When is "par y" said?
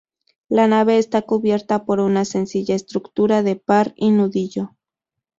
3.55-4.09